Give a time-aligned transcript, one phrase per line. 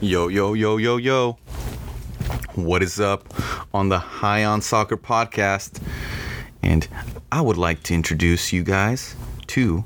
[0.00, 1.38] Yo, yo, yo, yo, yo.
[2.54, 3.34] What is up
[3.74, 5.82] on the High on Soccer podcast?
[6.62, 6.86] And
[7.32, 9.16] I would like to introduce you guys
[9.48, 9.82] to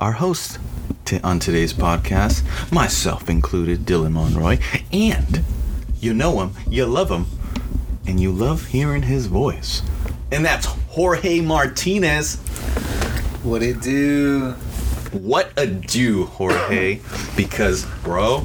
[0.00, 0.58] our host
[1.04, 4.58] to, on today's podcast, myself included, Dylan Monroy.
[4.92, 5.44] And
[6.00, 7.26] you know him, you love him,
[8.04, 9.80] and you love hearing his voice.
[10.32, 12.34] And that's Jorge Martinez.
[13.44, 14.56] What it do?
[15.12, 16.98] What a do, Jorge.
[17.36, 18.44] because, bro,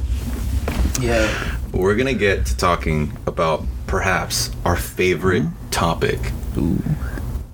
[1.02, 1.56] Yeah.
[1.72, 5.70] we're gonna get to talking about perhaps our favorite mm-hmm.
[5.70, 6.20] topic.
[6.56, 6.80] Ooh.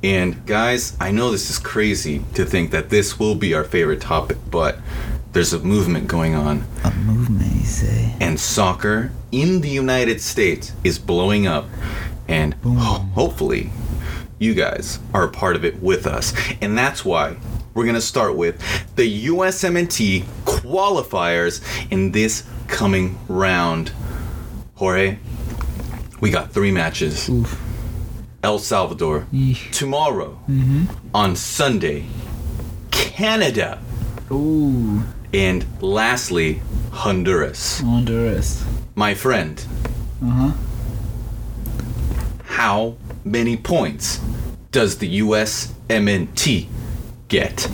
[0.02, 4.01] And guys, I know this is crazy to think that this will be our favorite
[4.01, 4.79] topic, but
[5.33, 8.15] there's a movement going on, A movement, you say?
[8.20, 11.67] and soccer in the United States is blowing up,
[12.28, 13.70] and ho- hopefully,
[14.39, 17.37] you guys are a part of it with us, and that's why
[17.75, 18.61] we're gonna start with
[18.97, 23.91] the USMNT qualifiers in this coming round.
[24.77, 25.19] Jorge,
[26.20, 27.29] we got three matches.
[27.29, 27.61] Oof.
[28.45, 29.73] El Salvador Yeesh.
[29.73, 30.84] tomorrow Mm-hmm.
[31.12, 32.05] on Sunday,
[32.92, 33.81] Canada,
[34.31, 35.03] Ooh.
[35.34, 37.81] and lastly, Honduras.
[37.81, 38.65] Honduras.
[38.95, 39.61] My friend,
[40.23, 40.53] Uh huh.
[42.45, 44.20] how many points
[44.70, 46.69] does the USMNT
[47.29, 47.69] get?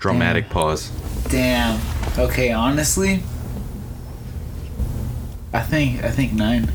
[0.00, 0.90] Dramatic pause.
[1.28, 1.80] Damn.
[2.18, 3.22] Okay, honestly,
[5.52, 6.72] I think I think nine.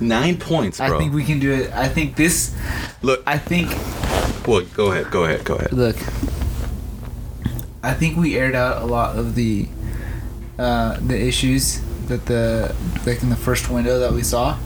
[0.00, 0.96] Nine points, bro.
[0.96, 1.72] I think we can do it.
[1.72, 2.56] I think this.
[3.02, 3.70] Look, I think
[4.46, 5.72] well, go ahead, go ahead, go ahead.
[5.72, 5.96] look.
[7.82, 9.68] I think we aired out a lot of the
[10.58, 12.74] uh, the issues that the
[13.06, 14.58] like in the first window that we saw.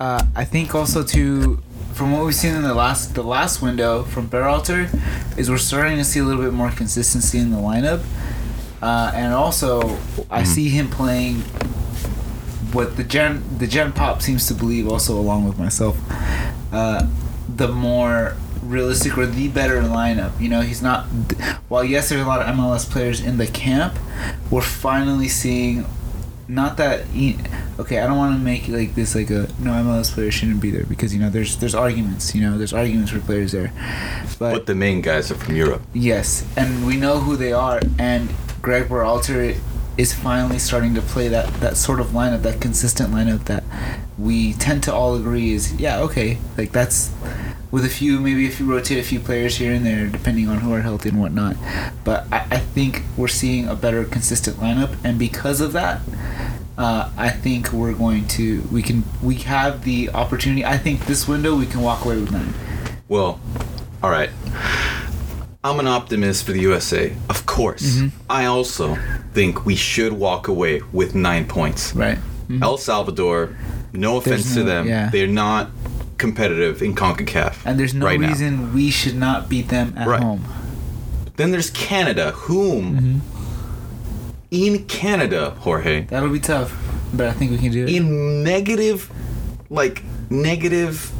[0.00, 1.62] Uh, I think also to
[1.98, 4.88] from what we've seen in the last the last window from Berhalter
[5.36, 8.04] is we're starting to see a little bit more consistency in the lineup,
[8.80, 9.98] uh, and also
[10.30, 11.40] I see him playing
[12.72, 15.98] what the gen the gen pop seems to believe also along with myself
[16.72, 17.04] uh,
[17.56, 20.40] the more realistic or the better lineup.
[20.40, 21.06] You know he's not
[21.68, 23.98] while yes there's a lot of MLS players in the camp
[24.52, 25.84] we're finally seeing
[26.48, 27.00] not that
[27.78, 30.70] okay I don't want to make like this like a no MLS player shouldn't be
[30.70, 33.72] there because you know there's there's arguments you know there's arguments for players there
[34.38, 35.82] but But the main guys are from Europe.
[35.92, 38.32] Yes, and we know who they are, and
[38.62, 39.58] Greg Berhalter
[39.96, 43.64] is finally starting to play that, that sort of lineup, that consistent lineup that
[44.16, 47.12] we tend to all agree is yeah okay, like that's
[47.70, 50.58] with a few maybe if you rotate a few players here and there depending on
[50.60, 51.56] who are healthy and whatnot,
[52.04, 56.00] but I, I think we're seeing a better consistent lineup, and because of that.
[56.78, 60.64] Uh, I think we're going to we can we have the opportunity.
[60.64, 62.54] I think this window we can walk away with nine.
[63.08, 63.40] Well,
[64.02, 64.30] all right.
[65.64, 67.82] I'm an optimist for the USA, of course.
[67.96, 68.16] Mm-hmm.
[68.30, 68.96] I also
[69.34, 71.94] think we should walk away with nine points.
[71.96, 72.18] Right.
[72.62, 73.56] El Salvador,
[73.92, 75.10] no offense to them, yeah.
[75.10, 75.70] they're not
[76.16, 77.66] competitive in CONCACAF.
[77.66, 78.28] And there's no right now.
[78.28, 80.22] reason we should not beat them at Right.
[80.22, 80.44] home.
[81.36, 83.37] Then there's Canada, whom Mm-hmm.
[84.50, 86.74] In Canada, Jorge, That'll be tough,
[87.12, 87.90] but I think we can do it.
[87.94, 89.10] in negative,
[89.70, 91.12] like negative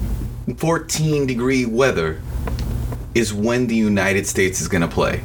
[0.56, 2.20] 14 degree weather,
[3.14, 5.22] is when the United States is gonna play.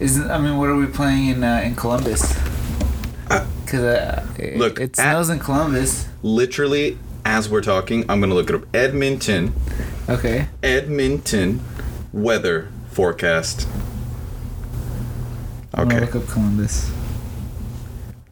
[0.00, 2.36] Isn't I mean, what are we playing in uh, in Columbus?
[3.30, 6.08] Uh, Because uh, it- look, it at- snows in Columbus.
[6.22, 8.62] Literally, as we're talking, I'm gonna look it up.
[8.74, 9.52] Edmonton,
[10.08, 10.48] Okay.
[10.62, 11.60] Edmonton
[12.12, 13.66] weather forecast.
[15.76, 15.94] Okay.
[15.96, 16.90] I'm look up Columbus.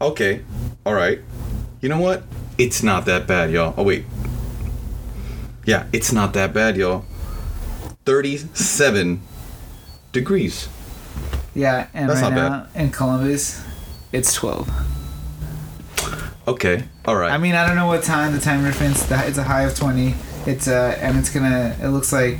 [0.03, 0.43] Okay.
[0.85, 1.21] All right.
[1.79, 2.23] You know what?
[2.57, 3.73] It's not that bad, y'all.
[3.77, 4.05] Oh wait.
[5.65, 7.05] Yeah, it's not that bad, y'all.
[8.05, 9.21] 37
[10.11, 10.67] degrees.
[11.55, 13.63] Yeah, and That's right now in Columbus,
[14.11, 14.69] it's 12.
[16.49, 16.83] Okay.
[17.05, 17.31] All right.
[17.31, 19.09] I mean, I don't know what time the time reference.
[19.09, 20.15] It's a high of 20.
[20.45, 21.75] It's uh, and it's gonna.
[21.81, 22.39] It looks like.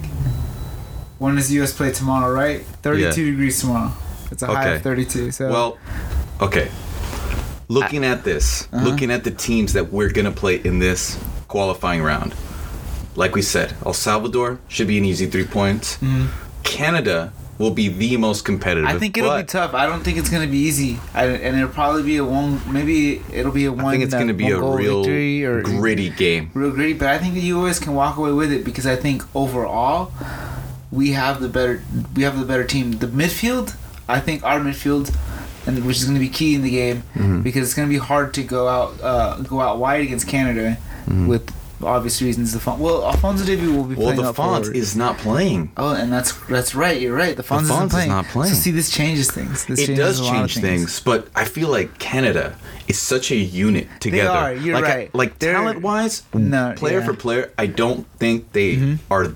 [1.19, 1.72] When does U.S.
[1.72, 2.34] play tomorrow?
[2.34, 3.93] Right, 32 degrees tomorrow.
[4.29, 5.32] It's a high of 32.
[5.32, 5.78] So well,
[6.41, 6.70] okay.
[7.67, 8.83] Looking at this, Uh-huh.
[8.85, 11.17] looking at the teams that we're going to play in this
[11.47, 12.33] qualifying round.
[13.15, 15.97] Like we said, El Salvador should be an easy 3 points.
[16.01, 16.27] Mhm.
[16.63, 18.89] Canada will be the most competitive.
[18.89, 19.75] I think it'll be tough.
[19.75, 22.59] I don't think it's gonna be easy, I, and it'll probably be a one.
[22.71, 23.85] Maybe it'll be a one.
[23.85, 26.49] I think it's uh, going to be a real or gritty game.
[26.55, 26.93] real gritty.
[26.93, 27.77] But I think the U.S.
[27.79, 30.11] can walk away with it because I think overall
[30.91, 31.83] we have the better
[32.15, 32.93] we have the better team.
[32.93, 33.75] The midfield,
[34.09, 35.13] I think our midfield,
[35.65, 37.41] and which is going to be key in the game Mm-hmm.
[37.41, 40.77] because it's going to be hard to go out uh, go out wide against Canada
[41.05, 41.27] Mm-hmm.
[41.27, 42.53] with obvious reasons.
[42.53, 44.75] The Fon- well, Alfonso Davies will be Well, playing the up Fonz forward.
[44.77, 45.69] is not playing.
[45.75, 46.99] Oh, and that's that's right.
[47.01, 47.35] You're right.
[47.35, 48.07] The Fonz isn't playing.
[48.07, 48.53] not playing.
[48.53, 49.65] So see, this changes things.
[49.65, 51.01] This it changes does a lot of change things.
[51.01, 52.55] but I feel like Canada
[52.87, 54.29] is such a unit together.
[54.31, 55.13] They are, you're like, right.
[55.15, 57.03] like They're- talent wise, No, player yeah.
[57.03, 57.11] Mm-hmm.
[57.11, 59.35] for player, I don't think they are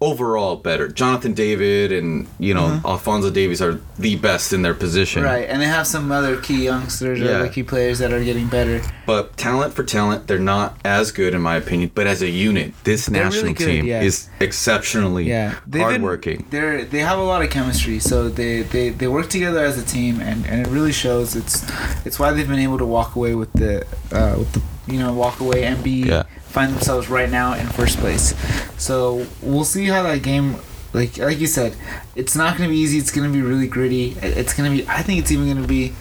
[0.00, 0.88] overall better.
[0.88, 5.22] Jonathan David and you know Alfonso Davies are the best in their position.
[5.22, 5.32] Mm-hmm.
[5.32, 7.30] Right, and they have some other key youngsters or Yeah.
[7.38, 8.82] other key players that are getting better.
[9.06, 11.92] But talent for talent, they're not as good in my opinion.
[11.94, 14.02] But as a unit, this They're national really good, team yeah.
[14.02, 16.46] is exceptionally Yeah, they've been- hardworking.
[16.50, 19.84] They're they have a lot of chemistry, so they, they, they work together as a
[19.84, 21.34] team, and, and it really shows.
[21.36, 21.64] It's
[22.04, 25.12] it's why they've been able to walk away with the uh, with the you know
[25.12, 26.22] walk away and be Yeah.
[26.48, 28.34] find themselves right now in first place.
[28.78, 30.56] So we'll see how that game.
[30.92, 31.76] Like like you said,
[32.14, 32.98] it's not gonna be easy.
[32.98, 34.16] It's gonna be really gritty.
[34.22, 34.86] It's gonna be.
[34.88, 35.92] I think it's even gonna be.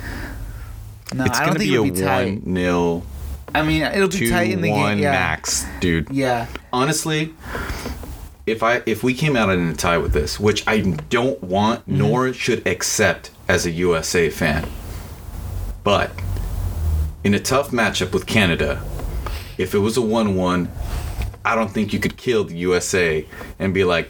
[1.14, 2.42] No, it's I don't think be it'll be tight.
[2.44, 3.04] one nil,
[3.54, 5.00] I mean, it'll be two tight in the game.
[5.00, 5.12] Yeah.
[5.12, 6.10] max, dude.
[6.12, 6.48] Yeah.
[6.74, 7.34] honestly,
[8.46, 10.80] if I if we came out in a tie with this, which I
[11.10, 11.98] don't want Mm-hmm.
[11.98, 14.66] nor should accept as a USA fan,
[15.84, 16.12] but
[17.26, 18.82] in a tough matchup with Canada,
[19.58, 20.72] if it was a one-one,
[21.44, 23.26] I don't think you could kill the USA
[23.58, 24.10] and be like,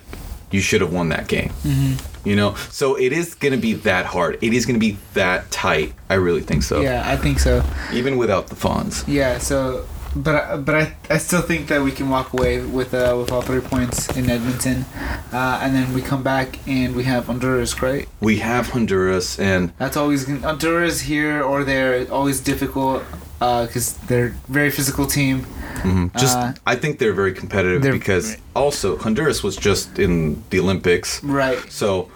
[0.51, 1.49] you should have won that game.
[1.63, 2.27] Mm-hmm.
[2.27, 4.37] You know, so it is gonna be that hard.
[4.41, 5.93] It is gonna be that tight.
[6.09, 6.81] I really think so.
[6.81, 7.63] Yeah, I think so.
[7.93, 9.05] Even without the Fonz.
[9.07, 12.93] Yeah, so but I- but I, I still think that we can walk away with
[12.93, 14.85] uh, with all three points in Edmonton,
[15.33, 18.07] uh, and then we come back and we have Honduras, right?
[18.21, 23.03] We have Honduras and That's always Honduras here or there, always difficult
[23.39, 25.45] because they're very physical team.
[25.83, 26.09] Mhm.
[26.17, 30.59] Just, Uh, I think they're very competitive they're- because also Honduras was just in the
[30.59, 31.59] Olympics, Right.
[31.69, 32.09] so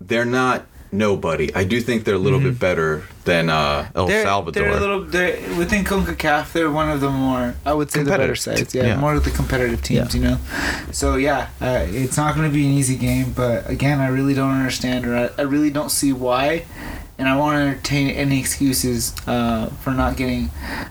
[0.00, 1.54] they're not nobody.
[1.54, 4.10] I do think they're a little bit better than uh, El Mm-hmm.
[4.10, 4.62] They're, Salvador.
[4.62, 5.04] They're a little.
[5.04, 6.52] They're within Concacaf.
[6.52, 7.54] They're one of the more.
[7.64, 8.74] I would say the better sides.
[8.74, 8.96] Yeah, Yeah.
[9.00, 10.14] more of the competitive teams.
[10.14, 10.38] You know.
[10.92, 13.32] So yeah, uh, it's not going to be an easy game.
[13.32, 16.64] But again, I really don't understand, or I, I really don't see why.
[17.18, 20.50] And I won't entertain any excuses uh, for not getting.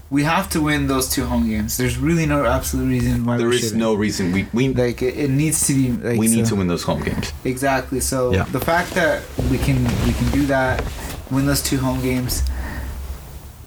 [0.09, 1.77] We have to win those two home games.
[1.77, 5.29] There's really no absolute reason why there is no reason we we, Like it, it
[5.29, 5.91] needs to be.
[5.91, 7.31] Like, we need so- to win those home games.
[7.45, 8.01] Exactly.
[8.01, 8.43] So Yeah.
[8.43, 10.83] the fact that we can we can do that,
[11.31, 12.43] win those two home games.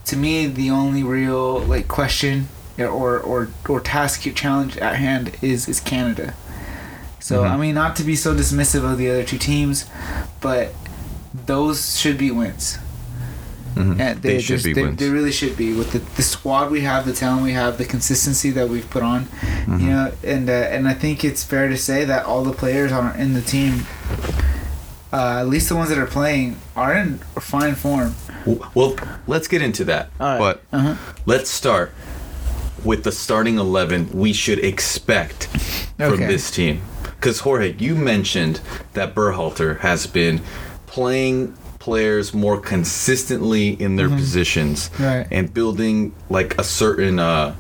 [0.07, 2.49] To me, the only real like question
[2.79, 6.35] or or or task challenge at hand is is Canada.
[7.21, 7.51] So Mhm.
[7.53, 9.87] I mean, not to be so dismissive of the other two teams,
[10.43, 10.75] but
[11.47, 12.79] those should be wins.
[13.77, 14.01] Mhm.
[14.01, 14.99] And they, should be they, wins.
[14.99, 17.85] They really should be with the, the squad we have, the talent we have, the
[17.85, 19.27] consistency that we've put on.
[19.67, 19.81] Mhm.
[19.81, 22.91] You know, and uh, and I think it's fair to say that all the players
[22.91, 23.87] on in the team,
[25.13, 28.15] uh, at least the ones that are playing, are in fine form.
[28.75, 30.11] well, let's get into that.
[30.19, 30.39] All right.
[30.39, 30.95] But Uh-huh.
[31.27, 31.93] let's start
[32.83, 35.45] with the starting eleven we should expect
[35.97, 36.83] from this team.
[37.05, 38.61] Because Jorge, you mentioned
[38.95, 40.41] that Berhalter has been
[40.95, 45.03] playing players more consistently in their positions Mm-hmm.
[45.05, 45.27] Right.
[45.31, 47.55] and building like a certain uh,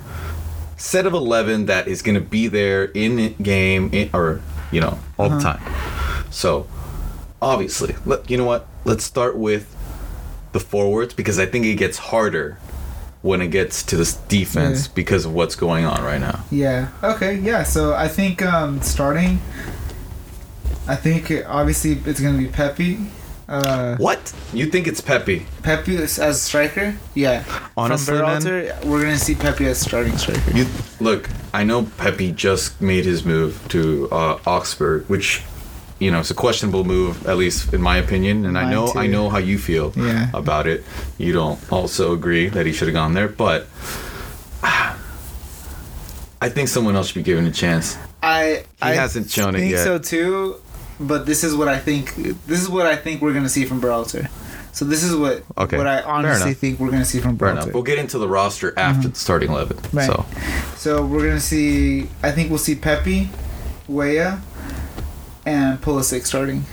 [0.76, 4.40] set of 11 that is going to be there in game in, or
[4.72, 5.36] you know all Uh-huh.
[5.38, 6.66] the time so
[7.40, 9.64] obviously let, you know what let's start with
[10.52, 12.58] the forwards because i think it gets harder
[13.22, 14.92] when it gets to this defense Yeah.
[14.94, 16.88] because of what's going on right now Yeah.
[17.02, 17.36] Okay.
[17.36, 17.62] Yeah.
[17.64, 19.40] So I think um, starting,
[20.88, 22.99] I think obviously it's gonna be Pepi.
[23.50, 26.95] Uh, what you think it's Pepi Pepi as as striker.
[27.16, 27.42] Yeah.
[27.76, 30.50] Honestly, From man- Berhalter, we're gonna see Pepi as starting striker.
[30.57, 30.66] You
[31.00, 31.28] look.
[31.52, 35.42] I know Pepi just made his move to uh, Augsburg, which
[35.99, 38.47] you know it's a questionable move, at least in my opinion.
[38.47, 40.30] And I Mine know I know how you feel Yeah.
[40.33, 40.85] about it.
[41.19, 43.66] You don't also agree that he should have gone there, but
[46.40, 47.99] I think someone else should be given a chance.
[48.23, 49.83] I He I hasn't shown it think yet.
[49.85, 50.61] so too,
[51.00, 52.14] but this is what I think.
[52.47, 54.28] This is what I think we're gonna see from Berhalter.
[54.73, 57.66] So this is what Okay, what I honestly think we're gonna see from Fair enough.
[57.66, 57.73] Berhalter.
[57.75, 59.76] We'll get into the roster after the starting eleven.
[59.78, 59.97] Mm-hmm.
[59.97, 60.07] Right.
[60.07, 60.26] So
[60.76, 62.09] So we're gonna see.
[62.23, 63.30] I think we'll see Pepi,
[63.88, 64.40] Weah,
[65.47, 66.64] and Pulisic starting.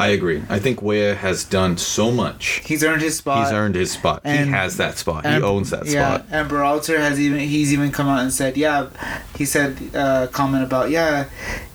[0.00, 0.42] I agree.
[0.48, 2.62] I think Weah has done so much.
[2.64, 3.44] He's earned his spot.
[3.44, 4.22] He's earned his spot.
[4.24, 5.26] he has that spot.
[5.26, 6.26] He owns that yeah, spot.
[6.30, 8.88] and Berhalter has even he's even come out and said, yeah,
[9.36, 11.28] he said uh, comment about yeah,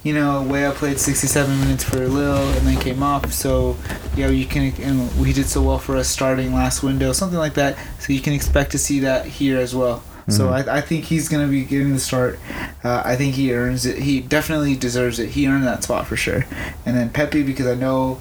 [0.04, 3.78] you know, Weah played 67 minutes for Lille and then came off, so
[4.16, 7.54] yeah, you can and he did so well for us starting last window, something like
[7.54, 7.78] that.
[8.00, 10.04] So you can expect to see that here as well.
[10.28, 10.70] So Mm-hmm.
[10.70, 12.40] I, I think he's gonna be getting the start.
[12.84, 14.00] Uh, I think he earns it.
[14.00, 15.30] He definitely deserves it.
[15.30, 16.46] He earned that spot for sure.
[16.86, 18.20] And then Pepi because I know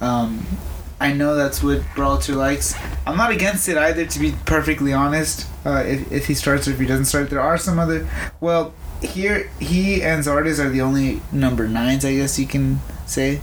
[0.00, 0.46] um,
[1.00, 2.74] I know that's what Berhalter likes.
[3.06, 5.46] I'm not against it either, to be perfectly honest.
[5.66, 8.08] Uh, if, if he starts or if he doesn't start, there are some other.
[8.40, 8.72] Well,
[9.02, 13.40] here he and Zardes are the only number nines, I guess you can say.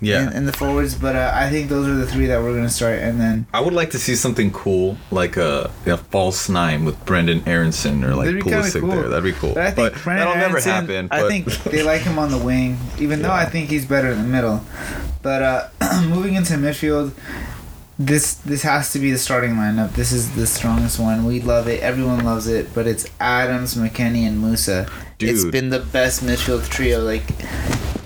[0.00, 0.28] Yeah.
[0.28, 2.68] In, in the forwards, but uh, I think those are the three that we're gonna
[2.68, 6.84] start, and then I would like to see something cool, like a, a false nine
[6.84, 8.90] with Brenden Aaronson or like That'd Pulisic cool.
[8.90, 9.08] there.
[9.08, 9.54] That'd be cool.
[9.54, 11.08] But I think Brenden that'll never Aaronson, happen.
[11.10, 14.18] I think they like him on the wing, even though I think he's better in
[14.18, 14.60] the middle.
[15.22, 15.68] But uh,
[16.08, 17.12] moving into midfield,
[17.98, 19.92] this this has to be the starting lineup.
[19.92, 21.24] This is the strongest one.
[21.24, 21.80] We love it.
[21.80, 22.74] Everyone loves it.
[22.74, 24.90] But it's Adams, McKennie, and Musah.
[25.20, 27.00] It's been the best midfield trio.
[27.02, 27.24] Like,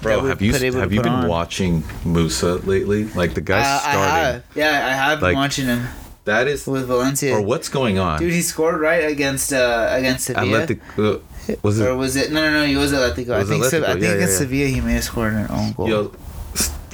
[0.02, 1.28] Bro, that have you able have you been on.
[1.28, 3.04] watching Musah lately?
[3.14, 4.24] Like the guy's Uh, I starting.
[4.34, 4.42] have.
[4.54, 5.86] Yeah, I have been watching him
[6.24, 7.34] That is with Valencia.
[7.34, 8.18] or what's going on?
[8.20, 10.66] Dude, he scored right against uh, against Sevilla.
[10.66, 12.30] Atletico uh, was or was it?
[12.30, 12.66] No, no, no.
[12.66, 13.30] He was Atletico.
[13.32, 13.64] I think.
[13.64, 14.48] Sev- Atletico, I think yeah, against yeah, yeah.
[14.50, 15.88] Sevilla, he may have scored an own goal.
[15.88, 16.12] Yo,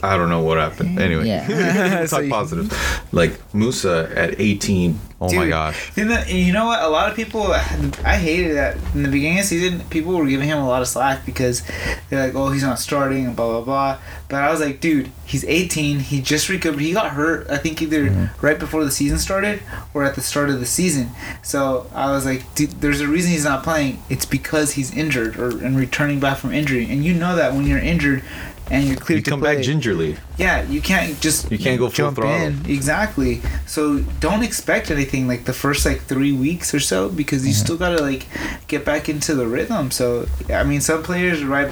[0.05, 0.99] I don't know what happened.
[0.99, 1.49] Anyway, Yeah.
[1.99, 2.73] we'll So talk positive.
[3.13, 4.99] Like Musah at 18.
[5.21, 5.91] Oh my gosh.
[5.97, 6.83] You know, you know what?
[6.83, 9.81] A lot of people, I hated that in the beginning of the season.
[9.89, 11.63] People were giving him a lot of slack because
[12.11, 13.99] they're like, "Oh, he's not starting," and blah blah blah.
[14.29, 16.01] But I was like, "Dude, he's 18.
[16.01, 16.81] He just recovered.
[16.81, 17.49] He got hurt.
[17.49, 18.45] I think either Mm-hmm.
[18.47, 19.63] right before the season started
[19.95, 21.11] or at the start of the season."
[21.43, 24.03] So I was like, "Dude, there's a reason he's not playing.
[24.11, 26.85] It's because he's injured or and returning back from injury.
[26.91, 28.23] And you know that when you're injured."
[28.71, 29.57] And you're cleared You to come play.
[29.57, 30.17] back gingerly.
[30.39, 32.35] Yeah, you can't just You can't go full jump throttle.
[32.47, 32.65] in.
[32.67, 33.43] Exactly.
[33.67, 37.65] So don't expect anything like the first like three weeks or so because you Mm-hmm.
[37.65, 38.27] still gotta like
[38.67, 39.91] get back into the rhythm.
[39.91, 41.71] So I mean, some players right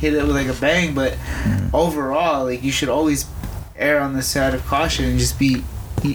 [0.00, 1.74] hit it with like a bang, but Mm-hmm.
[1.76, 3.26] overall, like you should always
[3.76, 5.62] err on the side of caution and just be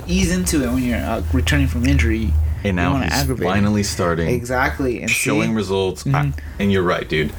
[0.06, 2.32] ease into it when you're uh, returning from injury.
[2.64, 4.28] And now he's finally starting.
[4.30, 5.02] Exactly.
[5.02, 6.06] And showing see, results.
[6.06, 6.34] I- Mhm.
[6.60, 7.32] and you're right, dude.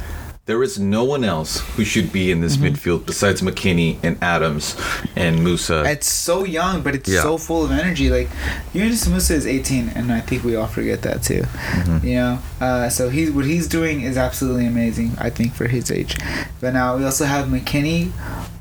[0.46, 2.74] There is no one else who should be in this Mm-hmm.
[2.74, 4.74] midfield besides McKennie and Adams
[5.14, 5.86] and Musah.
[5.88, 7.22] it's so young, but it's Yeah.
[7.22, 8.10] so full of energy.
[8.10, 8.28] Like
[8.72, 11.42] Yunus Musah is 18, and I think we all forget that too.
[11.42, 12.06] Mm-hmm.
[12.06, 15.12] You know, uh, so he's what he's doing is absolutely amazing.
[15.18, 16.16] I think for his age.
[16.60, 18.10] But now we also have McKennie,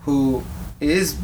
[0.04, 0.44] who
[0.80, 1.16] is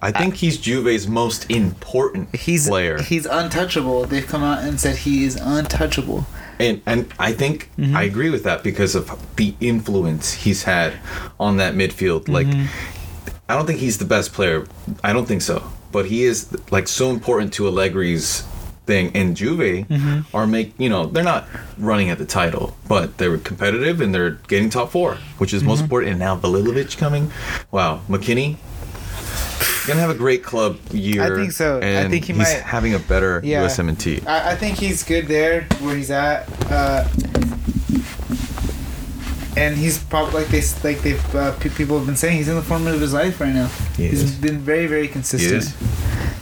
[0.00, 3.02] I think he's Juve's most important he's player.
[3.02, 4.04] he's untouchable.
[4.04, 6.26] They've come out and said he is untouchable.
[6.58, 7.96] And and I think Mm-hmm.
[7.96, 10.94] I agree with that because of the influence he's had
[11.38, 12.28] on that midfield.
[12.28, 12.66] Like Mm-hmm.
[13.48, 14.66] I don't think he's the best player.
[15.04, 15.62] I don't think so.
[15.92, 18.42] But he is like so important to Allegri's
[18.86, 20.36] thing and Juve Mm-hmm.
[20.36, 21.46] are make you know, they're not
[21.78, 25.68] running at the title, but they're competitive and they're getting top 4, which is Mm-hmm.
[25.68, 27.30] most important and now Vlahovic coming.
[27.70, 28.56] Wow, McKennie
[29.86, 31.22] gonna have a great club year.
[31.22, 31.78] I think so.
[31.78, 33.64] I think he he's might- having a better Yeah.
[33.64, 34.26] USMNT.
[34.26, 36.46] I, I think he's good there where he's at.
[36.70, 37.06] Uh,
[39.56, 42.56] and he's probably like they like they've uh, pe- people have been saying he's in
[42.56, 43.68] the form of his life right now.
[43.96, 44.34] He He's is.
[44.34, 45.64] been very very consistent.
[45.64, 45.74] is.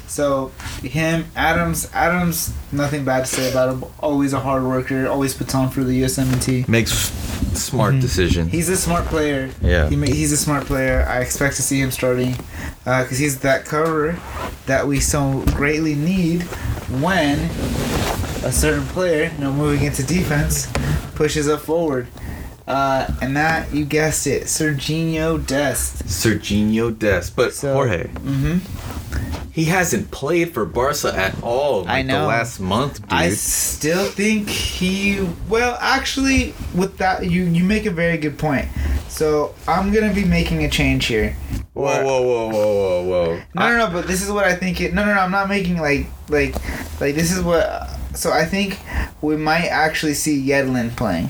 [0.08, 0.48] So
[0.82, 3.84] him, Adams, Adams, nothing bad to say about him.
[4.00, 5.08] Always a hard worker.
[5.08, 6.68] Always puts on for the USMNT.
[6.68, 7.10] Makes
[7.54, 8.48] smart decisions.
[8.48, 8.56] Mm-hmm.
[8.56, 9.50] He's a smart player.
[9.62, 9.88] Yeah.
[9.88, 11.04] He ma- he's a smart player.
[11.08, 12.34] I expect to see him starting
[12.84, 14.18] because he's that cover
[14.66, 16.42] that we so greatly need
[17.02, 17.38] when
[18.44, 20.70] a certain player, you know, moving into defense,
[21.14, 22.06] pushes up forward.
[22.66, 26.04] Uh, and that, you guessed it, Serginho Dest.
[26.06, 27.36] Serginho Dest.
[27.36, 28.58] But So- Jorge, Mm-hmm.
[29.54, 32.22] He hasn't played for Barca at all like I know.
[32.22, 33.12] the last month, dude.
[33.12, 35.24] I still think he.
[35.48, 38.66] Well, actually, with that, you you make a very good point.
[39.08, 41.36] So I'm gonna be making a change here.
[41.72, 43.42] whoa, whoa, whoa, whoa, whoa, whoa.
[43.54, 43.92] No, no, no.
[43.92, 44.80] But this is what I think.
[44.80, 44.92] It.
[44.92, 45.20] No, no, no.
[45.20, 46.54] I'm not making like like
[47.00, 47.88] like this is what.
[48.14, 48.80] So I think
[49.22, 51.28] we might actually see Yedlin playing.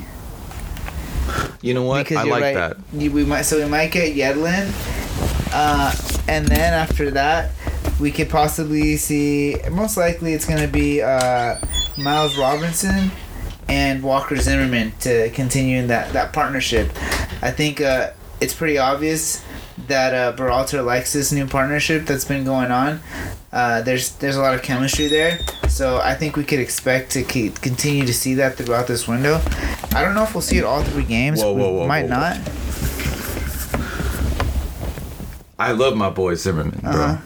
[1.61, 2.11] You know what?
[2.11, 2.55] I like right.
[2.55, 2.77] that.
[2.95, 3.43] You- We might.
[3.43, 4.73] So we might get Yedlin,
[5.53, 5.93] uh,
[6.27, 7.51] and then after that,
[8.01, 9.57] we could possibly see.
[9.71, 11.57] Most likely, it's gonna be uh,
[11.97, 13.11] Miles Robinson
[13.69, 16.91] and Walker Zimmerman to continue in that that partnership.
[17.43, 18.11] I think uh,
[18.41, 19.45] it's pretty obvious
[19.87, 23.01] that uh, Berhalter likes this new partnership that's been going on.
[23.53, 25.39] Uh, there's there's a lot of chemistry there,
[25.69, 29.41] so I think we could expect to keep, continue to see that throughout this window.
[29.95, 31.41] I don't know if we'll see it all three games.
[31.41, 32.37] Whoa, whoa, we whoa, might not.
[35.59, 37.19] I love my boy Zimmerman, bro.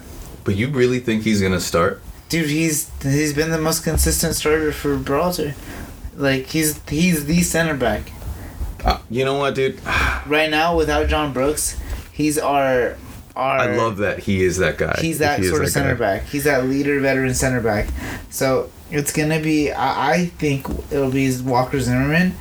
[0.49, 2.01] But you really think he's gonna start?
[2.31, 5.53] Dude, he's he's been the most consistent starter for Berhalter.
[6.17, 8.11] Like he's he's the center back
[8.83, 9.79] Uh, you know what, dude?
[10.27, 10.75] right now.
[10.75, 11.79] Without John Brooks,
[12.13, 12.97] he's our
[13.37, 13.59] our.
[13.59, 14.97] I love that he is that guy.
[15.03, 16.17] He's that He sort of that center guy.
[16.21, 16.29] back.
[16.29, 17.89] He's that leader, veteran center back.
[18.31, 19.71] So it's gonna be.
[19.71, 22.35] I, I think it'll be Walker Zimmerman,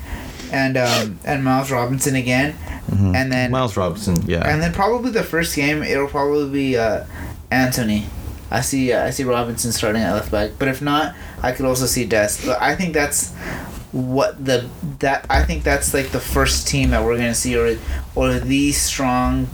[0.53, 2.55] and um and Miles Robinson again,
[2.89, 3.13] Mhm.
[3.17, 4.47] and then Miles Robinson, yeah.
[4.49, 7.03] and then probably the first game it'll probably be uh
[7.51, 8.05] Antonee.
[8.49, 11.65] I see uh, I see Robinson starting at left back, but if not, I could
[11.65, 12.45] also see Dest.
[12.45, 13.33] But I think that's
[13.91, 17.77] what the that I think that's like the first team that we're gonna see, or
[18.15, 19.49] or the strong,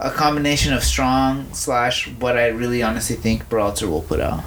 [0.00, 4.42] a combination of strong slash what I really honestly think Berhalter will put out.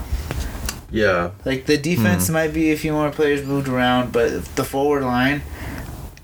[0.91, 1.31] Yeah.
[1.45, 5.43] Like the defense might be a few more players moved around, but the forward line,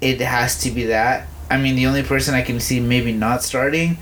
[0.01, 1.27] it has to be that.
[1.49, 3.97] I mean, the only person I can see maybe not starting,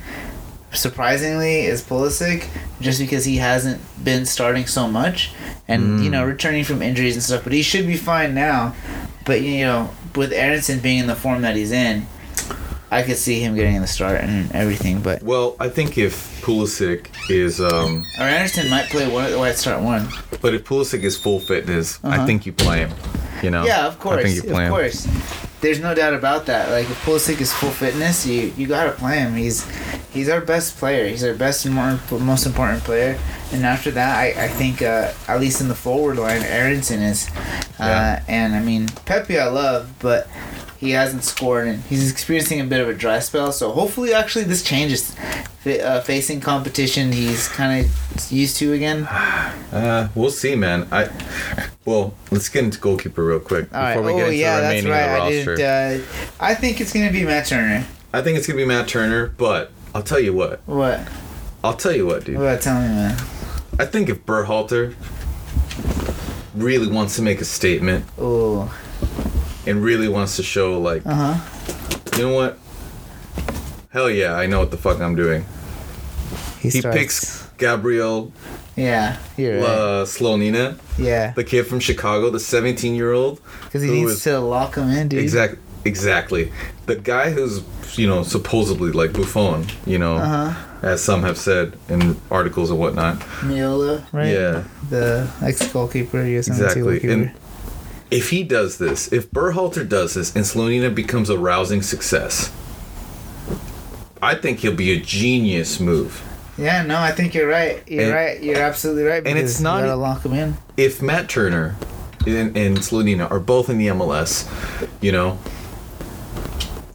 [0.73, 2.47] surprisingly, is Pulisic,
[2.81, 5.31] just because he hasn't been starting so much,
[5.67, 7.43] and you know returning from injuries and stuff.
[7.43, 8.75] But he should be fine now.
[9.25, 12.05] But you know, with Aaronson being in the form that he's in,
[12.91, 14.99] I could see him getting in the start and everything.
[15.01, 19.33] But Well, I think if Pulisic is, um, or Anderson might play one.
[19.35, 20.09] Might start one.
[20.41, 22.25] but if Pulisic is full fitness, I Uh-huh.
[22.25, 22.91] think you play him.
[23.41, 23.65] You know.
[23.65, 24.73] Yeah, of course, I think you play of him.
[24.73, 25.07] course.
[25.63, 26.69] There's no doubt about that.
[26.69, 29.33] Like if Pulisic is full fitness, you you gotta play him.
[29.35, 29.63] He's
[30.13, 31.07] he's our best player.
[31.07, 33.17] He's our best and more, most important player.
[33.53, 37.29] And after that, I, I think uh, at least in the forward line, Aaronson is.
[37.79, 38.23] Uh, Yeah.
[38.27, 40.27] And I mean Pepi, I love, but
[40.79, 43.51] he hasn't scored and he's experiencing a bit of a dry spell.
[43.53, 45.15] So hopefully, actually, this changes.
[45.63, 49.07] Fa- Uh, facing competition, he's kind of used to again.
[49.73, 50.85] Uh, we'll see, man.
[50.91, 51.09] I
[51.85, 53.95] well, let's get into goalkeeper real quick All right.
[53.95, 55.17] before we get Oh into yeah, the that's remaining right.
[55.17, 55.55] of I the roster.
[55.55, 56.01] didn't.
[56.01, 56.05] Uh,
[56.39, 57.85] I think it's gonna be Matt Turner.
[58.13, 60.61] I think it's gonna be Matt Turner, but I'll tell you what.
[60.65, 61.07] What?
[61.63, 62.37] I'll tell you what, dude.
[62.39, 62.61] What?
[62.61, 63.11] Tell me, man.
[63.79, 64.93] I think if Berhalter
[66.55, 68.73] really wants to make a statement Oh.
[69.65, 72.17] and really wants to show, like, Uh huh.
[72.17, 72.59] you know what?
[73.89, 75.45] Hell yeah, I know what the fuck I'm doing.
[76.59, 78.31] He starts- picks Gabriel
[78.75, 79.65] Yeah, you're right.
[79.69, 83.39] uh, Slonina, Yeah, the kid from Chicago, the 17 year old.
[83.65, 85.19] because he needs is- to lock him in, dude.
[85.21, 86.51] Exact, exactly.
[86.87, 87.61] The guy who's
[87.97, 90.53] you know supposedly like Buffon, you know, Uh huh.
[90.81, 93.19] as some have said in articles and whatnot.
[93.41, 94.29] Miola, right?
[94.33, 94.63] Yeah.
[94.89, 96.99] The ex goalkeeper, Exactly.
[97.11, 97.31] And
[98.09, 102.51] if he does this, if Berhalter does this, and Slonina becomes a rousing success,
[104.21, 106.21] I think he'll be a genius move.
[106.57, 107.81] Yeah, no, I think you're right.
[107.87, 108.43] You're And- right.
[108.43, 109.25] You're absolutely right.
[109.25, 110.57] and it's not- gotta lock him in.
[110.77, 111.75] If Matt Turner
[112.27, 114.47] and, and are both in the MLS,
[115.01, 115.39] you know,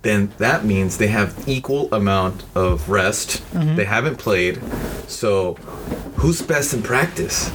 [0.02, 3.42] then that means they have equal amount of rest.
[3.52, 3.76] Mm-hmm.
[3.76, 4.60] They haven't played,
[5.08, 5.54] so
[6.16, 7.50] who's best in practice?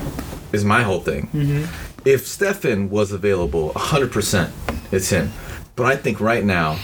[0.52, 1.30] Is my whole thing.
[1.34, 1.64] Mm-hmm.
[2.06, 4.54] If Steffen was available, hundred percent,
[4.92, 5.32] it's him.
[5.76, 6.78] But I think right now,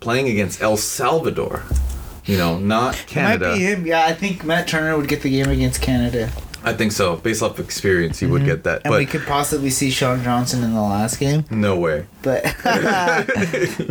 [0.00, 1.64] playing against El Salvador,
[2.24, 3.48] you know, not Canada.
[3.50, 3.86] Might be him.
[3.86, 6.30] Yeah, I think Matt Turner would get the game against Canada,
[6.64, 7.16] I think so.
[7.16, 8.80] Based off experience, he would get that.
[8.80, 8.86] Mm-hmm.
[8.86, 11.44] and but we could possibly see Sean Johnson in the last game.
[11.50, 12.06] no way.
[12.22, 12.44] But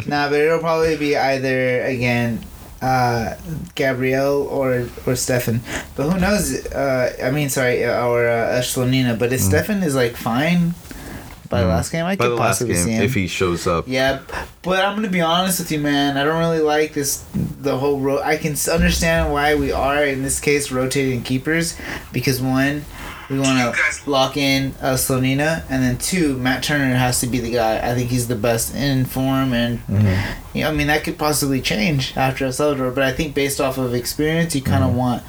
[0.08, 2.44] nah, but it'll probably be either again
[2.82, 3.36] uh,
[3.76, 5.60] Gabrielle or or Steffen.
[5.96, 6.66] But who knows?
[6.68, 9.20] Uh, I mean, sorry, or uh, Slonina.
[9.20, 10.74] But if Steffen is like fine
[11.52, 12.18] by the last game, I Mm.
[12.18, 13.04] By could the last possibly game, see him.
[13.04, 13.86] if he shows up.
[13.88, 14.20] yeah,
[14.64, 16.18] but I'm gonna be honest with you, man.
[16.18, 17.24] I don't really like this.
[17.62, 21.76] The whole ro- I can understand why we are in this case rotating keepers
[22.12, 22.86] because one,
[23.30, 27.40] we want to lock in uh, Slonina, and then two, Matt Turner has to be
[27.40, 27.78] the guy.
[27.80, 30.58] I think he's the best in form, and Mm-hmm.
[30.58, 32.92] you know, I mean that could possibly change after El Salvador.
[32.92, 34.98] But I think based off of experience, you kind of Mm-hmm.
[34.98, 35.24] want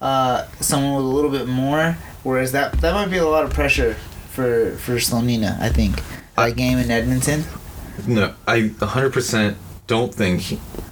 [0.00, 1.96] uh, someone with a little bit more.
[2.22, 3.96] Whereas that that might be a lot of pressure
[4.32, 5.60] for for Slonina.
[5.60, 6.02] I think that
[6.36, 7.44] I- game in Edmonton.
[8.06, 9.54] No, I 100%
[9.86, 10.40] don't think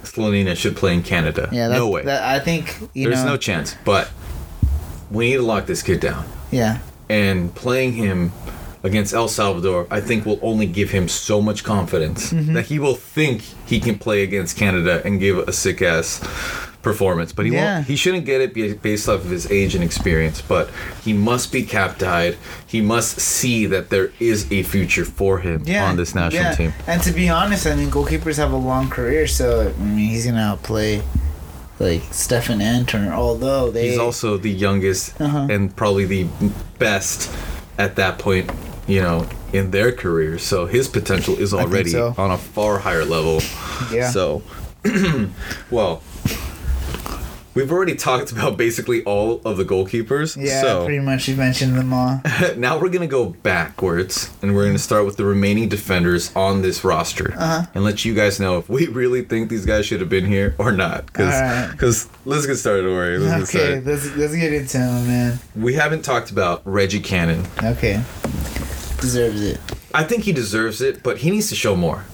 [0.03, 1.49] Slonina should play in Canada.
[1.51, 2.03] Yeah, no way.
[2.03, 3.31] That, I think you There's know.
[3.31, 3.75] no chance.
[3.83, 4.11] But
[5.09, 6.25] we need to lock this kid down.
[6.51, 6.77] yeah,
[7.09, 8.31] And playing him
[8.83, 12.53] against El Salvador, I think will only give him so much confidence Mm-hmm.
[12.53, 16.19] that he will think he can play against Canada and give a sick ass
[16.81, 17.31] performance.
[17.33, 17.75] But he Yeah.
[17.75, 17.87] won't.
[17.87, 20.41] He shouldn't get it based off of his age and experience.
[20.41, 20.69] But
[21.03, 22.37] he must be cap-tied.
[22.65, 26.55] He must see that there is a future for him yeah, on this national yeah.
[26.55, 26.73] team.
[26.87, 30.25] And to be honest, I mean goalkeepers have a long career, so I mean he's
[30.25, 31.01] gonna outplay
[31.79, 33.13] like Steffen Turner.
[33.13, 35.47] Although they, He's also the youngest Uh-huh.
[35.49, 36.27] and probably the
[36.79, 37.29] best
[37.77, 38.49] at that point,
[38.87, 40.37] you know, in their career.
[40.37, 42.13] So his potential is already so.
[42.17, 43.41] on a far higher level.
[43.91, 44.11] Yeah.
[44.11, 44.43] So,
[45.71, 46.01] well,
[47.53, 50.35] we've already talked about basically all of the goalkeepers.
[50.41, 52.21] yeah, so pretty much you mentioned them all.
[52.57, 56.83] now we're gonna go backwards and we're gonna start with the remaining defenders on this
[56.83, 57.65] roster Uh-huh.
[57.73, 60.55] and let you guys know if we really think these guys should have been here
[60.57, 61.05] or not.
[61.07, 62.07] Because Alright.
[62.25, 63.17] let's get started, Ori.
[63.17, 63.85] Let's get Okay, started.
[63.85, 65.39] let's let's get into him, man.
[65.55, 67.45] We haven't talked about Reggie Cannon.
[67.63, 68.01] Okay,
[68.99, 69.59] deserves it.
[69.93, 72.05] I think he deserves it, but he needs to show more.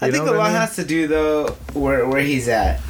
[0.00, 0.60] I think a what I lot mean?
[0.60, 2.80] has to do though where where he's at.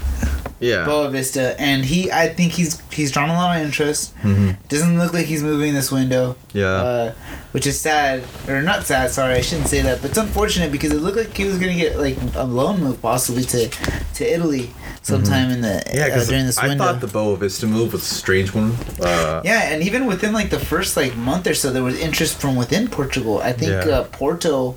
[0.58, 0.86] Yeah.
[0.86, 4.14] Boavista, and he I think he's he's drawn a lot of interest.
[4.22, 6.36] hmm Doesn't look like he's moving this window.
[6.54, 6.66] Yeah.
[6.66, 7.12] Uh,
[7.52, 9.10] which is sad, or not sad.
[9.10, 11.74] Sorry, I shouldn't say that, but it's unfortunate because it looked like he was gonna
[11.74, 13.68] get like a loan move possibly to
[14.14, 14.70] to Italy
[15.02, 15.96] sometime in the Mm-hmm.
[15.96, 16.84] yeah, uh, because during this I window.
[16.84, 18.72] thought the Boavista move was a strange one.
[19.00, 22.40] Uh, yeah, and even within like the first like month or so, there was interest
[22.40, 23.40] from within Portugal.
[23.42, 23.98] I think Yeah.
[23.98, 24.74] uh, Porto,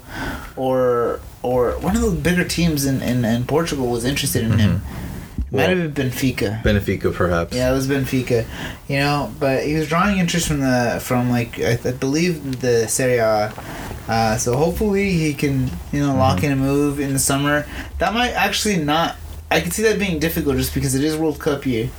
[0.57, 4.81] or or one of the bigger teams in, in, in Portugal was interested in him.
[5.51, 5.69] It Might.
[5.69, 6.61] Have been Benfica.
[6.61, 7.55] Benfica, perhaps.
[7.55, 8.45] Yeah, it was Benfica.
[8.87, 12.87] You know, but he was drawing interest from the from like I, I believe the
[12.87, 13.51] Serie A.
[14.07, 16.45] Uh, so hopefully he can you know lock Mm-hmm.
[16.45, 17.65] in a move in the summer.
[17.97, 19.15] That might actually not.
[19.51, 21.89] I could see that being difficult just because it is World Cup year.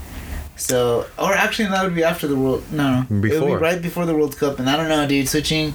[0.57, 2.63] So, or actually, that would be after the World.
[2.71, 5.29] No, no, it would be right before the World Cup, and I don't know, dude.
[5.29, 5.75] Switching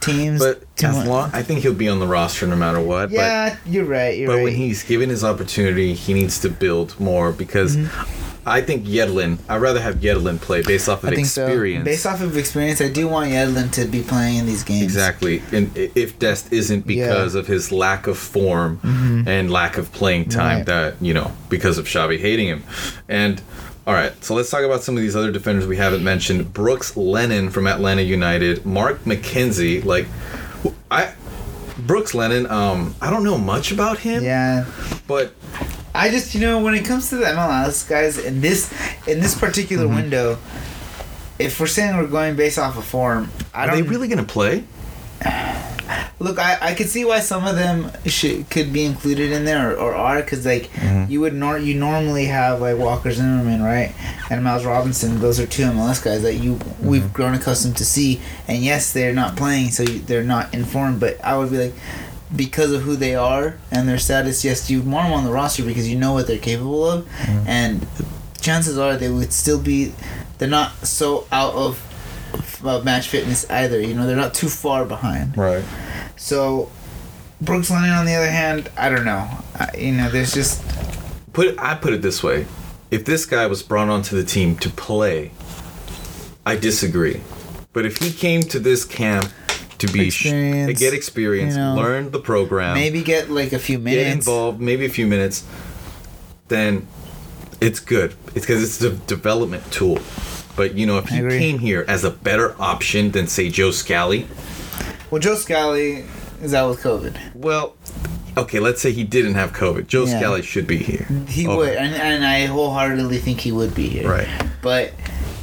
[0.00, 0.40] teams.
[0.40, 3.10] But as long, I think he'll be on the roster no matter what.
[3.10, 4.10] Yeah, you're right.
[4.10, 4.44] But, You're but right.
[4.44, 8.24] when he's given his opportunity, he needs to build more because Mm-hmm.
[8.46, 9.38] I think Yedlin.
[9.46, 11.82] I'd rather have Yedlin play based off of I think experience.
[11.82, 11.84] so.
[11.84, 14.84] Based off of experience, I do want Yedlin to be playing in these games.
[14.84, 18.80] Exactly, and if Dest isn't because of his lack of form
[19.26, 20.70] and lack of playing time, Mm-hmm.
[20.70, 20.92] Right.
[20.94, 22.62] that you know, because of Xavi hating him,
[23.06, 23.42] and
[23.88, 26.52] all right, so let's talk about some of these other defenders we haven't mentioned.
[26.52, 30.06] Brooks Lennon from Atlanta United, Mark McKenzie, like
[30.90, 31.14] I.
[31.78, 34.66] Brooks Lennon, um, I don't know much about him, Yeah.
[35.06, 35.32] but
[35.94, 38.70] I just you know when it comes to the MLS guys in this
[39.08, 39.94] in this particular Mm-hmm.
[39.94, 40.38] window,
[41.38, 44.24] if we're saying we're going based off of form, I are don't they really gonna
[44.24, 44.64] play?
[46.18, 46.38] Look.
[46.38, 49.76] I, I could see why some of them should could be included in there or,
[49.76, 51.10] or are because like Mm-hmm.
[51.10, 53.94] you would nor you normally have like Walker Zimmerman right
[54.30, 55.20] and Miles Robinson.
[55.20, 56.88] Those are two MLS guys that you Mm-hmm.
[56.88, 58.20] we've grown accustomed to see.
[58.46, 61.00] And yes, they're not playing, so you, they're not informed.
[61.00, 61.74] But I would be like.
[62.36, 65.64] Because of who they are and their status, yes, you want them on the roster
[65.64, 67.48] because you know what they're capable of, Mm-hmm.
[67.48, 67.86] and
[68.38, 69.94] chances are they would still be.
[70.36, 71.82] They're not so out of
[72.64, 73.80] uh, match fitness either.
[73.80, 75.36] You know, they're not too far behind.
[75.36, 75.64] Right.
[76.16, 76.70] So,
[77.40, 79.28] Brooks Lennon, on the other hand, I don't know.
[79.54, 80.62] I, you know, there's just
[81.32, 82.46] Put it, I put it this way:
[82.90, 85.30] if this guy was brought onto the team to play,
[86.44, 87.20] I disagree.
[87.72, 89.30] But if he came to this camp
[89.78, 93.58] to be sh- Experience, get experience, you know, learn the program, maybe get like a
[93.60, 94.26] few minutes, get minutes.
[94.26, 95.44] involved, maybe a few minutes,
[96.48, 96.88] then
[97.60, 98.14] it's good.
[98.34, 99.98] It's because it's a development tool.
[100.58, 104.26] But you know, if he came here as a better option than say Joe Scally,
[105.10, 106.04] Well, Joe Scally
[106.42, 107.34] is out with COVID.
[107.36, 107.76] well,
[108.36, 109.86] okay, let's say he didn't have COVID.
[109.86, 110.18] Joe Yeah.
[110.18, 111.06] Scally should be here.
[111.28, 111.56] He Okay.
[111.56, 114.08] would, and, and I wholeheartedly think he would be here.
[114.10, 114.28] Right.
[114.60, 114.92] But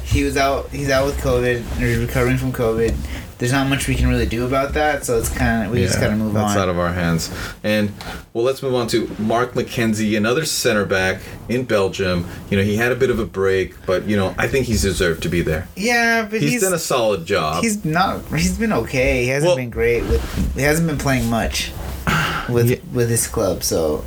[0.04, 0.68] he was out.
[0.70, 1.62] He's out with COVID.
[1.78, 2.94] He's recovering from COVID.
[3.38, 5.04] There's not much we can really do about that.
[5.04, 6.58] So it's kind of we just Yeah, gotta move that's on.
[6.58, 7.30] out of our hands.
[7.62, 7.92] And
[8.32, 11.20] well, let's move on to Mark McKenzie, another center back
[11.50, 12.26] in Belgium.
[12.48, 14.80] You know, he had a bit of a break, but you know, I think he's
[14.82, 15.68] deserved to be there.
[15.76, 17.62] yeah, but He's, he's done a solid job.
[17.62, 18.24] He's not.
[18.34, 19.24] He's been okay.
[19.24, 20.54] He hasn't Well- been great with.
[20.54, 21.72] He hasn't been playing much
[22.48, 22.76] with Yeah.
[22.94, 23.62] with his club.
[23.62, 24.02] So,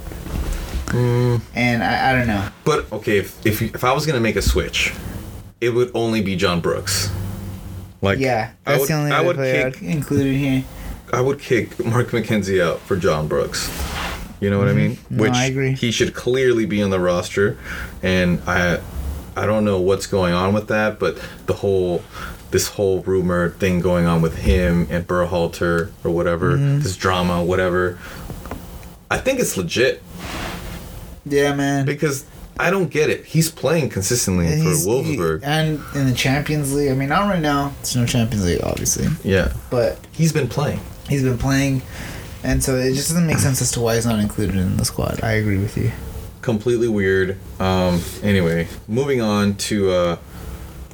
[0.87, 1.41] Mm.
[1.53, 2.47] and I, I don't know.
[2.65, 4.91] but okay, if if, if I was gonna make a switch,
[5.61, 7.11] it would only be John Brooks.
[8.01, 10.63] Like Yeah, I that's would, the only I would player kick I'd include here.
[11.11, 13.69] I would kick Mark McKenzie out for John Brooks.
[14.39, 14.95] You know what I mean?
[14.95, 15.17] Mm-hmm.
[15.17, 15.71] No, I agree.
[15.73, 17.57] he should clearly be on the roster,
[18.01, 18.79] and I,
[19.35, 22.03] I don't know what's going on with that, but the whole,
[22.51, 26.79] this whole rumor thing going on with him and Berhalter or whatever, Mm-hmm.
[26.79, 27.99] this drama, whatever.
[29.11, 30.01] I think it's legit
[31.25, 31.85] Yeah, man.
[31.85, 32.23] because
[32.59, 33.25] I don't get it.
[33.25, 35.39] He's playing consistently for He's- he- Wolfsburg.
[35.43, 36.91] and in the Champions League.
[36.91, 37.73] I mean, not right now.
[37.81, 40.81] There's no Champions League, obviously, yeah, but he's been playing.
[41.07, 41.81] he's been playing,
[42.43, 44.85] and so it just doesn't make sense as to why he's not included in the
[44.85, 45.21] squad.
[45.23, 45.91] I agree with you.
[46.41, 47.37] completely weird.
[47.59, 50.17] Um, anyway, moving on to uh,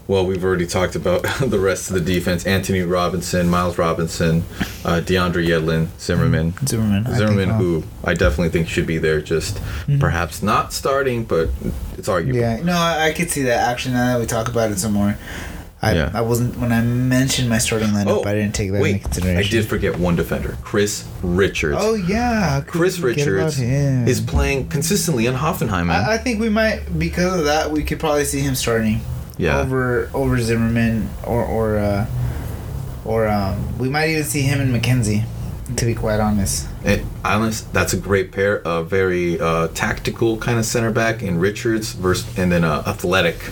[0.07, 4.43] well, we've already talked about the rest of the defense: Antonee Robinson, Miles Robinson,
[4.83, 6.53] uh, DeAndre Yedlin, Zimmerman.
[6.65, 7.05] Zimmerman.
[7.15, 9.61] Zimmerman, uh, who I definitely think should be there, just
[9.99, 11.49] perhaps not starting, but
[11.97, 12.39] it's arguable.
[12.39, 13.69] Yeah, no, I, I could see that.
[13.69, 15.17] Actually, now that we talk about it some more,
[15.81, 16.11] I, Yeah.
[16.13, 18.07] I wasn't when I mentioned my starting lineup.
[18.07, 19.37] Oh, I didn't take that wait, into consideration.
[19.37, 21.77] I did forget one defender, Chris Richards.
[21.79, 25.89] Oh yeah, Chris Richards is playing consistently in Hoffenheim.
[25.91, 29.01] I, I think we might because of that we could probably see him starting.
[29.37, 29.59] Yeah.
[29.59, 32.07] Over over Zimmerman or or uh,
[33.03, 35.25] or um, we might even see him and McKenzie.
[35.77, 36.67] To be quite honest.
[36.83, 38.61] It, honest, that's a great pair.
[38.65, 43.49] A very uh, tactical kind of center back in Richards versus, and then a athletic,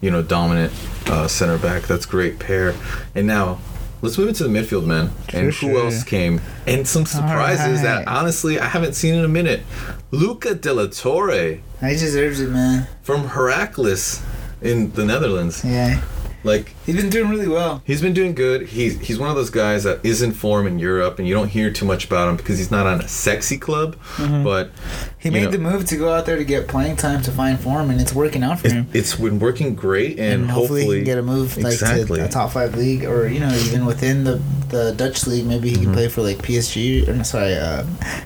[0.00, 0.72] you know, dominant
[1.06, 1.82] uh, center back.
[1.84, 2.74] That's a great pair.
[3.14, 3.60] And now
[4.02, 5.12] let's move into the midfield, man.
[5.32, 6.40] And For who else came?
[6.66, 9.62] And some surprises that honestly I haven't seen in a minute.
[10.10, 12.88] Luca De La Torre He deserves it, man.
[13.02, 14.20] from Heracles
[14.62, 15.64] in the Netherlands.
[15.64, 16.00] Yeah.
[16.44, 17.82] Like He's been doing really well.
[17.86, 18.66] he's been doing good.
[18.66, 21.46] He's he's one of those guys that is in form in Europe, and you don't
[21.46, 23.94] hear too much about him because he's not on a sexy club.
[24.18, 24.72] But
[25.20, 27.60] He made know, the move to go out there to get playing time to find
[27.60, 28.88] form, and it's working out for it- him.
[28.92, 32.18] it's been working great, and, And hopefully, hopefully, he can get a move like Exactly.
[32.18, 35.68] to a top five league, or you know, even within the the Dutch league, maybe
[35.68, 35.84] he Mm-hmm.
[35.84, 37.84] can play for like PSG or no, sorry, uh,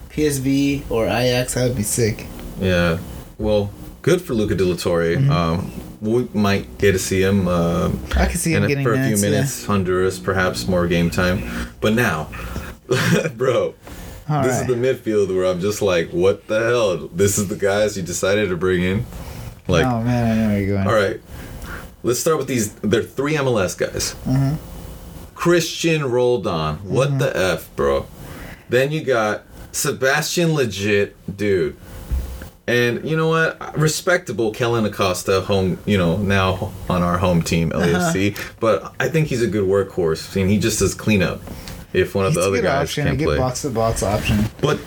[0.08, 1.52] PSV or Ajax.
[1.52, 2.24] That would be sick.
[2.60, 2.96] Yeah.
[3.36, 3.70] Well,
[4.00, 5.16] good for Luca De La Torre.
[5.16, 5.30] Mm-hmm.
[5.30, 5.70] Um,
[6.06, 9.20] we might get to see him uh, I can see him getting for a minutes,
[9.20, 9.34] few yeah.
[9.36, 9.64] minutes.
[9.66, 11.68] Honduras, perhaps more game time.
[11.80, 12.30] But now,
[13.36, 13.74] bro,
[14.28, 14.60] All this right.
[14.62, 17.08] is the midfield where I'm just like, what the hell?
[17.08, 19.06] This is the guys you decided to bring in.
[19.68, 20.86] Like, oh man, I know where you're going.
[20.86, 21.20] all right,
[22.04, 22.72] let's start with these.
[22.76, 24.14] They're three MLS guys.
[24.24, 24.56] Mhm.
[25.34, 26.76] Christian Roldan.
[26.84, 27.18] What Mm-hmm.
[27.18, 28.06] the f, bro?
[28.68, 29.42] Then you got
[29.72, 31.76] Sebastian Lletget, dude.
[32.68, 33.78] And you know what?
[33.78, 38.30] Respectable Kellyn Acosta, home, you know, now on our home team, Uh-huh.
[38.58, 40.34] But I think he's a good workhorse.
[40.34, 41.40] Mean, he just does cleanup
[41.92, 43.38] if one of He's the other guys option, can't play.
[43.38, 44.44] box to box option.
[44.60, 44.78] But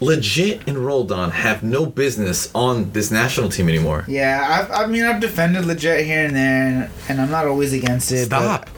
[0.00, 4.04] Lletget and Roldan have no business on this national team anymore.
[4.08, 7.72] Yeah, I've, I mean, I've defended Lletget here and there, and, and I'm not always
[7.72, 8.28] against it.
[8.28, 8.70] but- Stop.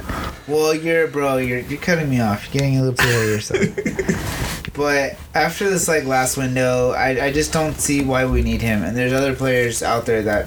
[0.49, 2.45] well, you're bro, you're you're cutting me off.
[2.53, 4.71] You're getting a little too ahead of yourself.
[4.75, 8.83] but after this like last window, I I just don't see why we need him.
[8.83, 10.47] And there's other players out there that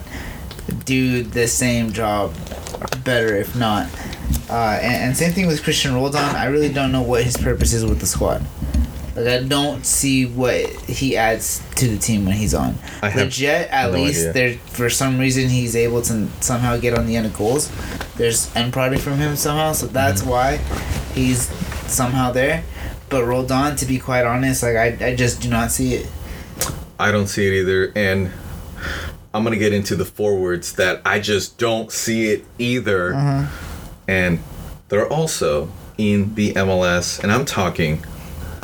[0.86, 2.34] do the same job
[3.03, 3.88] better, if not.
[4.49, 6.36] Uh, and, and same thing with Christian Roldan.
[6.36, 8.45] I really don't know what his purpose is with the squad.
[9.19, 12.75] Like I don't see what he adds to the team when he's on.
[13.01, 14.34] I Lletget, at no least idea.
[14.34, 17.69] there for some reason he's able to somehow get on the end of goals.
[18.15, 20.29] There's end product from him somehow, so that's Mm-hmm.
[20.29, 20.58] why
[21.13, 21.47] he's
[21.91, 22.63] somehow there.
[23.10, 26.08] But Roldan, to be quite honest, like I, I just do not see it.
[26.99, 27.91] I don't see it either.
[27.95, 28.32] And
[29.34, 33.47] I'm going to get into the forwards that I just don't see it either.
[34.08, 34.39] And
[34.89, 37.21] they're also in the MLS.
[37.23, 38.03] And I'm talking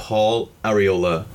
[0.06, 1.26] Paul Arriola,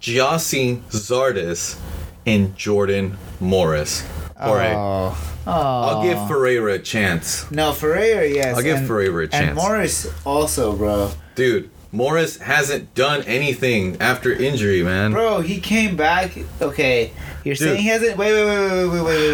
[0.00, 1.78] Gyasi Zardes,
[2.26, 4.04] and Jordan Morris.
[4.36, 4.74] All right.
[4.74, 5.50] Oh, oh.
[5.52, 7.48] I'll give Ferreira a chance.
[7.52, 8.26] no Ferreira.
[8.28, 9.46] Yes, I'll give and, Ferreira a chance.
[9.50, 9.54] And.
[9.54, 11.12] Morris also, bro.
[11.36, 15.12] Dude, Morris hasn't done anything after injury, man.
[15.12, 16.36] Bro, he came back.
[16.60, 17.12] Okay,
[17.44, 17.68] you're Dude.
[17.68, 18.16] saying he hasn't.
[18.16, 19.31] Wait, wait, wait, wait, wait, wait, wait,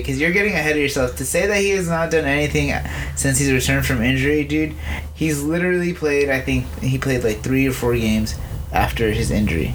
[0.00, 1.16] Because you're getting ahead of yourself.
[1.16, 2.72] To say that he has not done anything
[3.16, 4.74] since he's returned from injury, dude.
[5.14, 6.30] He's literally played.
[6.30, 8.34] I think he played like three or four games
[8.72, 9.74] after his injury.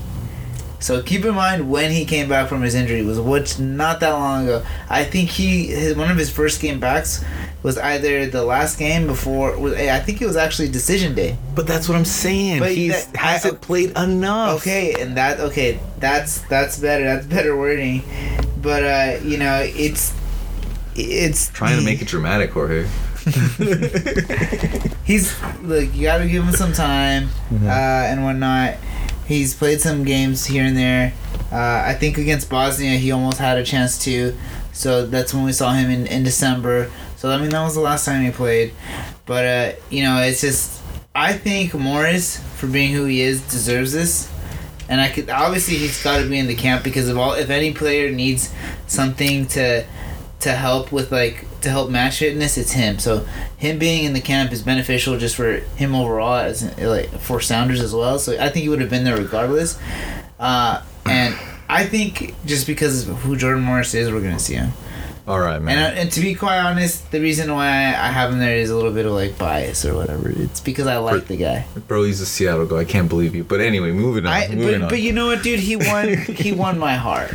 [0.79, 4.11] So keep in mind when he came back from his injury was what's not that
[4.11, 4.63] long ago.
[4.89, 7.23] I think he his one of his first game backs
[7.63, 9.57] was either the last game before.
[9.57, 11.35] was- eh, I think it was actually decision day.
[11.55, 12.59] But that's what I'm saying.
[12.59, 14.57] But He hasn't played enough.
[14.61, 17.03] Okay, and that okay, that's that's better.
[17.05, 18.03] That's better wording.
[18.67, 20.13] But uh, you know, it's
[20.93, 22.83] it's Trying to make it dramatic, Jorge.
[25.05, 27.65] He's look, you got to give him some time Mm-hmm.
[27.65, 28.75] uh, and whatnot.
[29.25, 31.13] He's played some games here and there.
[31.49, 34.35] Uh, I think against Bosnia, he almost had a chance to.
[34.73, 36.91] So that's when we saw him in, in December.
[37.15, 38.73] So I mean, that was the last time he played.
[39.25, 40.81] But uh, you know, it's just
[41.15, 44.29] I think Morris, for being who he is, deserves this.
[44.89, 47.33] And I could obviously he's got to be in the camp because of all.
[47.33, 48.53] If any player needs
[48.87, 49.85] something to
[50.39, 52.99] to help with like to help match fitness, it's him.
[52.99, 53.25] So
[53.57, 57.81] him being in the camp is beneficial just for him overall as like for Sounders
[57.81, 58.19] as well.
[58.19, 59.79] So I think he would have been there regardless.
[60.39, 61.35] Uh, and
[61.67, 64.71] I think just because of who Jordan Morris is, we're gonna see him.
[65.27, 65.77] All right, And, man.
[65.93, 68.75] uh, and to be quite honest, the reason why I have him there is a
[68.75, 70.29] little bit of like bias or whatever.
[70.29, 71.65] It's because I like For- the guy.
[71.87, 72.77] Bro, he's a Seattle guy.
[72.77, 73.43] I can't believe you.
[73.43, 74.31] But anyway, moving on.
[74.31, 74.89] I moving but, on.
[74.89, 75.59] but you know what, dude?
[75.59, 76.13] He won.
[76.17, 77.31] he won my heart.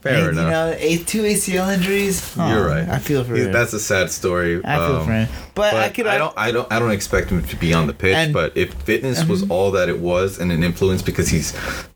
[0.00, 0.44] Fair And, enough.
[0.44, 2.36] You know, a, two ACL injuries.
[2.36, 2.86] You're Oh, right.
[2.88, 3.52] I feel for He- him.
[3.52, 4.60] That's a sad story.
[4.64, 5.28] I feel Um, for him.
[5.54, 6.06] But, But I could.
[6.06, 6.34] I don't.
[6.36, 6.70] I don't.
[6.72, 8.14] I don't expect him to be on the pitch.
[8.14, 11.54] And- but if fitness was all that it was, and an influence because he's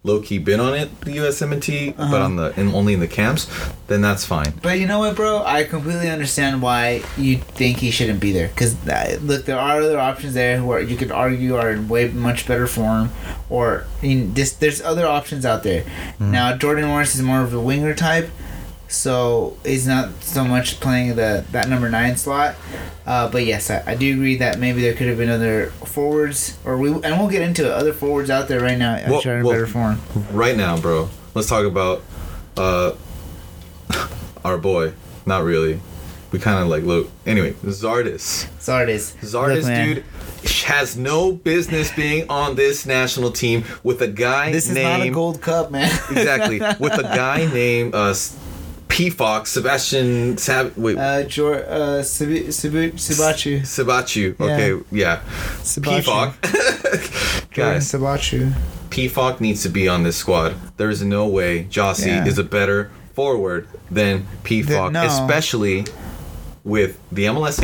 [0.09, 2.11] low key been on it, the USMNT, Uh-huh.
[2.11, 3.47] but on the and only in the camps,
[3.89, 4.53] then that's fine.
[4.63, 5.43] But you know what, bro?
[5.45, 8.49] I completely understand why you think he shouldn't be there.
[8.49, 8.73] Because
[9.23, 12.47] look, there are other options there who are you could argue are in way much
[12.49, 13.11] better form,
[13.51, 15.83] or I mean, this, there's other options out there.
[15.83, 16.33] Mm-hmm.
[16.33, 18.29] Now Jordan Morris is more of a winger type,
[18.89, 22.57] so he's not so much playing the that number nine slot.
[23.07, 26.59] Uh, but yes, I, I do agree that maybe there could have been other forwards,
[26.65, 27.73] or we and we'll get into it.
[27.73, 30.01] Other forwards out there right now Well- which are in well- better form.
[30.33, 31.09] Right now, bro.
[31.35, 32.03] Let's talk about
[32.57, 32.93] uh,
[34.45, 34.93] our boy.
[35.27, 35.81] Not really.
[36.33, 37.11] We kind of like look.
[37.27, 38.49] Anyway, Zardes.
[38.59, 39.15] Zardes.
[39.23, 40.63] Zardes, Look, dude.
[40.67, 45.07] has no business being on this national team with a guy This is named not
[45.07, 45.91] a gold cup, man.
[46.11, 48.13] exactly with a guy named uh,
[48.99, 53.61] P Fox Sebastian Sab wait Uh, Jor, uh, Sibu, Sibu, Sibachu.
[53.61, 54.35] Sabachu.
[54.41, 55.21] Okay, yeah.
[55.21, 55.23] P
[55.63, 56.03] Sibachu.
[56.03, 56.37] Fox.
[57.55, 58.53] Guys, Sibachu.
[58.91, 60.57] P Fox needs to be on this squad.
[60.79, 62.27] There is no way Gyasi Yeah.
[62.27, 65.07] is a better forward than P Fox, no.
[65.07, 65.85] especially
[66.65, 67.63] with the MLS